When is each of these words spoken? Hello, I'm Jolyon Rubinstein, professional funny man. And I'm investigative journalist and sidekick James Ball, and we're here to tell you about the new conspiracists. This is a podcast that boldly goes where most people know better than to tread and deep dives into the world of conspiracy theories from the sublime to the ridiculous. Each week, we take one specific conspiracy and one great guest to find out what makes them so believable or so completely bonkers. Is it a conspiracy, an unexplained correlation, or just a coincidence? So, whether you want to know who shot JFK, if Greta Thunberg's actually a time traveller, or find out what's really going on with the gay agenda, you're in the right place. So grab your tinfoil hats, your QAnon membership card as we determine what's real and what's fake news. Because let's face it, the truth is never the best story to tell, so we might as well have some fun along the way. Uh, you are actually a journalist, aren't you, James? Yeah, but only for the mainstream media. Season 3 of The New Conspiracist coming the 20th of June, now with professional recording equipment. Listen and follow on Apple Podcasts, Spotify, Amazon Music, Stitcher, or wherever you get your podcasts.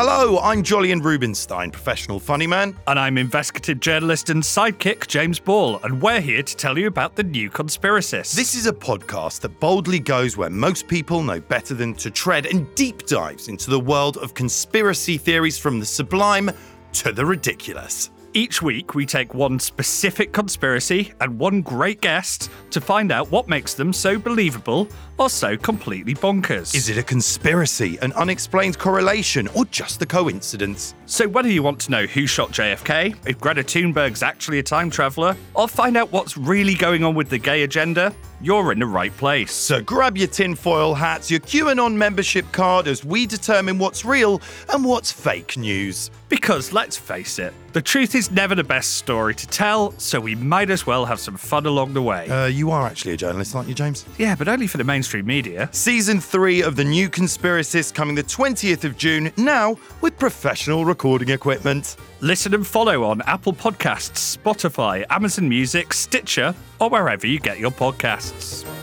Hello, 0.00 0.38
I'm 0.38 0.62
Jolyon 0.62 1.02
Rubinstein, 1.02 1.72
professional 1.72 2.20
funny 2.20 2.46
man. 2.46 2.76
And 2.86 3.00
I'm 3.00 3.18
investigative 3.18 3.80
journalist 3.80 4.30
and 4.30 4.40
sidekick 4.40 5.08
James 5.08 5.40
Ball, 5.40 5.80
and 5.82 6.00
we're 6.00 6.20
here 6.20 6.44
to 6.44 6.56
tell 6.56 6.78
you 6.78 6.86
about 6.86 7.16
the 7.16 7.24
new 7.24 7.50
conspiracists. 7.50 8.36
This 8.36 8.54
is 8.54 8.68
a 8.68 8.72
podcast 8.72 9.40
that 9.40 9.58
boldly 9.58 9.98
goes 9.98 10.36
where 10.36 10.50
most 10.50 10.86
people 10.86 11.24
know 11.24 11.40
better 11.40 11.74
than 11.74 11.94
to 11.94 12.12
tread 12.12 12.46
and 12.46 12.72
deep 12.76 13.06
dives 13.06 13.48
into 13.48 13.70
the 13.70 13.80
world 13.80 14.18
of 14.18 14.34
conspiracy 14.34 15.18
theories 15.18 15.58
from 15.58 15.80
the 15.80 15.86
sublime 15.86 16.48
to 16.92 17.10
the 17.10 17.26
ridiculous. 17.26 18.10
Each 18.38 18.62
week, 18.62 18.94
we 18.94 19.04
take 19.04 19.34
one 19.34 19.58
specific 19.58 20.30
conspiracy 20.32 21.12
and 21.20 21.40
one 21.40 21.60
great 21.60 22.00
guest 22.00 22.52
to 22.70 22.80
find 22.80 23.10
out 23.10 23.32
what 23.32 23.48
makes 23.48 23.74
them 23.74 23.92
so 23.92 24.16
believable 24.16 24.86
or 25.18 25.28
so 25.28 25.56
completely 25.56 26.14
bonkers. 26.14 26.72
Is 26.72 26.88
it 26.88 26.98
a 26.98 27.02
conspiracy, 27.02 27.98
an 28.00 28.12
unexplained 28.12 28.78
correlation, 28.78 29.48
or 29.56 29.64
just 29.64 30.00
a 30.02 30.06
coincidence? 30.06 30.94
So, 31.06 31.26
whether 31.26 31.48
you 31.48 31.64
want 31.64 31.80
to 31.80 31.90
know 31.90 32.06
who 32.06 32.28
shot 32.28 32.52
JFK, 32.52 33.16
if 33.26 33.40
Greta 33.40 33.64
Thunberg's 33.64 34.22
actually 34.22 34.60
a 34.60 34.62
time 34.62 34.88
traveller, 34.88 35.36
or 35.54 35.66
find 35.66 35.96
out 35.96 36.12
what's 36.12 36.36
really 36.36 36.74
going 36.74 37.02
on 37.02 37.16
with 37.16 37.30
the 37.30 37.38
gay 37.38 37.64
agenda, 37.64 38.14
you're 38.40 38.72
in 38.72 38.78
the 38.78 38.86
right 38.86 39.16
place. 39.16 39.52
So 39.52 39.80
grab 39.82 40.16
your 40.16 40.28
tinfoil 40.28 40.94
hats, 40.94 41.30
your 41.30 41.40
QAnon 41.40 41.94
membership 41.94 42.50
card 42.52 42.86
as 42.86 43.04
we 43.04 43.26
determine 43.26 43.78
what's 43.78 44.04
real 44.04 44.40
and 44.72 44.84
what's 44.84 45.10
fake 45.10 45.56
news. 45.56 46.10
Because 46.28 46.72
let's 46.72 46.96
face 46.96 47.38
it, 47.38 47.54
the 47.72 47.80
truth 47.80 48.14
is 48.14 48.30
never 48.30 48.54
the 48.54 48.64
best 48.64 48.96
story 48.96 49.34
to 49.34 49.46
tell, 49.46 49.92
so 49.98 50.20
we 50.20 50.34
might 50.34 50.68
as 50.68 50.86
well 50.86 51.06
have 51.06 51.20
some 51.20 51.36
fun 51.36 51.64
along 51.64 51.94
the 51.94 52.02
way. 52.02 52.28
Uh, 52.28 52.46
you 52.46 52.70
are 52.70 52.86
actually 52.86 53.12
a 53.12 53.16
journalist, 53.16 53.54
aren't 53.54 53.68
you, 53.68 53.74
James? 53.74 54.04
Yeah, 54.18 54.34
but 54.34 54.46
only 54.46 54.66
for 54.66 54.76
the 54.76 54.84
mainstream 54.84 55.24
media. 55.24 55.70
Season 55.72 56.20
3 56.20 56.62
of 56.62 56.76
The 56.76 56.84
New 56.84 57.08
Conspiracist 57.08 57.94
coming 57.94 58.14
the 58.14 58.22
20th 58.24 58.84
of 58.84 58.98
June, 58.98 59.32
now 59.36 59.78
with 60.00 60.18
professional 60.18 60.84
recording 60.84 61.30
equipment. 61.30 61.96
Listen 62.20 62.54
and 62.54 62.66
follow 62.66 63.04
on 63.04 63.22
Apple 63.22 63.52
Podcasts, 63.52 64.36
Spotify, 64.36 65.04
Amazon 65.08 65.48
Music, 65.48 65.94
Stitcher, 65.94 66.54
or 66.80 66.90
wherever 66.90 67.26
you 67.26 67.38
get 67.38 67.58
your 67.58 67.70
podcasts. 68.32 68.77